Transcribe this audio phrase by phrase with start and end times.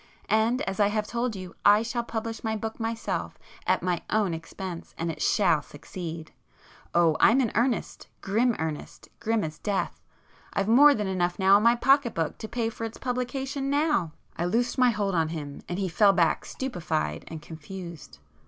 [0.29, 4.33] And as I have told you, I shall publish my book myself at my own
[4.33, 6.31] expense, and it shall succeed!
[6.95, 12.39] Oh I'm in earnest, grim earnest, grim as death!—I've more than enough in my pocketbook
[12.39, 16.13] to pay for its publication now!" I loosed my hold of him, and he fell
[16.13, 18.17] back stupefied and confused.